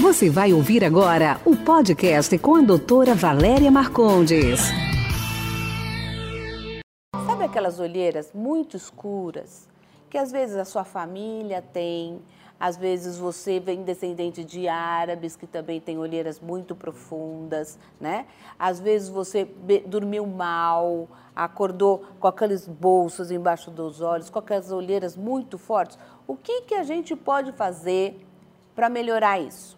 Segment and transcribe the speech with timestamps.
[0.00, 4.60] Você vai ouvir agora o podcast com a doutora Valéria Marcondes.
[7.26, 9.68] Sabe aquelas olheiras muito escuras
[10.08, 12.20] que às vezes a sua família tem,
[12.60, 18.26] às vezes você vem descendente de árabes que também tem olheiras muito profundas, né?
[18.56, 19.48] Às vezes você
[19.84, 25.98] dormiu mal, acordou com aqueles bolsos embaixo dos olhos, com aquelas olheiras muito fortes.
[26.24, 28.24] O que, que a gente pode fazer
[28.76, 29.77] para melhorar isso?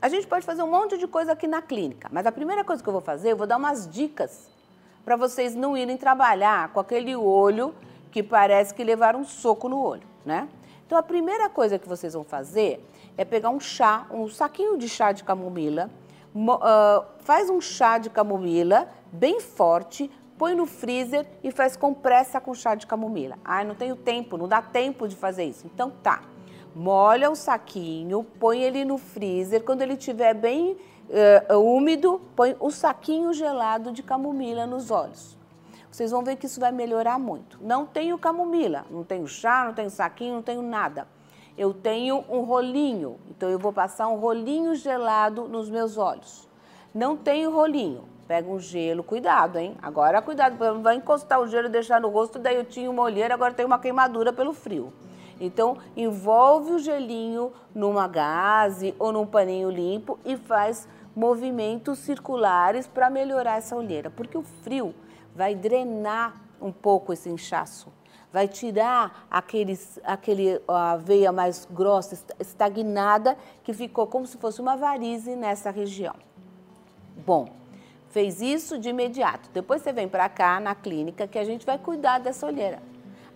[0.00, 2.80] A gente pode fazer um monte de coisa aqui na clínica, mas a primeira coisa
[2.80, 4.48] que eu vou fazer, eu vou dar umas dicas
[5.04, 7.74] para vocês não irem trabalhar com aquele olho
[8.12, 10.48] que parece que levaram um soco no olho, né?
[10.86, 12.82] Então, a primeira coisa que vocês vão fazer
[13.16, 15.90] é pegar um chá, um saquinho de chá de camomila,
[17.20, 22.76] faz um chá de camomila bem forte, põe no freezer e faz compressa com chá
[22.76, 23.36] de camomila.
[23.44, 25.66] Ah, não tenho tempo, não dá tempo de fazer isso.
[25.66, 26.22] Então, tá.
[26.78, 29.64] Molha o saquinho, põe ele no freezer.
[29.64, 30.76] Quando ele estiver bem
[31.50, 35.38] uh, úmido, põe o saquinho gelado de camomila nos olhos
[35.98, 37.58] vocês vão ver que isso vai melhorar muito.
[37.60, 41.08] Não tenho camomila, não tenho chá, não tenho saquinho, não tenho nada.
[41.56, 46.48] Eu tenho um rolinho, então eu vou passar um rolinho gelado nos meus olhos.
[46.94, 49.76] Não tenho rolinho, pega um gelo, cuidado, hein?
[49.82, 53.34] Agora cuidado, vai encostar o gelo e deixar no rosto, daí eu tinha uma olheira,
[53.34, 54.92] agora tenho uma queimadura pelo frio.
[55.40, 63.10] Então, envolve o gelinho numa gaze ou num paninho limpo e faz movimentos circulares para
[63.10, 64.94] melhorar essa olheira, porque o frio
[65.34, 67.92] vai drenar um pouco esse inchaço,
[68.32, 74.76] vai tirar aqueles, aquele, a veia mais grossa, estagnada, que ficou como se fosse uma
[74.76, 76.14] varize nessa região.
[77.24, 77.48] Bom,
[78.10, 79.50] fez isso de imediato.
[79.52, 82.80] Depois você vem para cá na clínica que a gente vai cuidar dessa olheira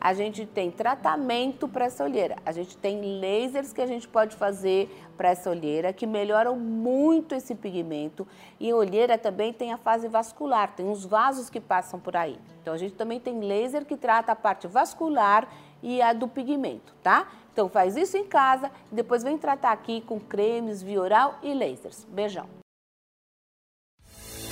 [0.03, 4.35] a gente tem tratamento para essa olheira, a gente tem lasers que a gente pode
[4.35, 8.27] fazer para essa olheira que melhoram muito esse pigmento
[8.59, 12.37] e a olheira também tem a fase vascular, tem uns vasos que passam por aí.
[12.61, 15.47] Então a gente também tem laser que trata a parte vascular
[15.81, 17.29] e a do pigmento, tá?
[17.53, 22.05] Então faz isso em casa depois vem tratar aqui com cremes, vioral e lasers.
[22.11, 22.62] Beijão.